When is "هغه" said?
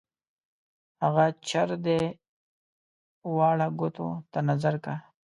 1.03-1.25